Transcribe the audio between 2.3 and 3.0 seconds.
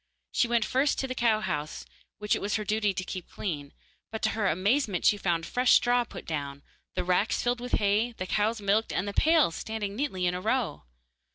it was her duty